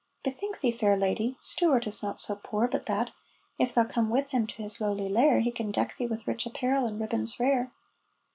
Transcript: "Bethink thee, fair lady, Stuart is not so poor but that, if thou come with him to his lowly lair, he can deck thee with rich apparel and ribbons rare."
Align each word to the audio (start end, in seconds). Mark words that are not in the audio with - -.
"Bethink 0.23 0.61
thee, 0.61 0.71
fair 0.71 0.97
lady, 0.97 1.37
Stuart 1.41 1.85
is 1.85 2.01
not 2.01 2.19
so 2.19 2.35
poor 2.35 2.67
but 2.67 2.87
that, 2.87 3.11
if 3.59 3.75
thou 3.75 3.83
come 3.83 4.09
with 4.09 4.31
him 4.31 4.47
to 4.47 4.63
his 4.63 4.81
lowly 4.81 5.07
lair, 5.09 5.41
he 5.41 5.51
can 5.51 5.69
deck 5.69 5.95
thee 5.95 6.07
with 6.07 6.25
rich 6.25 6.47
apparel 6.47 6.87
and 6.87 6.99
ribbons 6.99 7.39
rare." 7.39 7.71